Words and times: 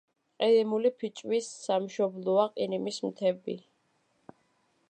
ყირიმული 0.43 0.91
ფიჭვის 1.01 1.51
სამშობლოა 1.67 2.47
ყირიმის 2.57 3.01
მთები. 3.11 3.59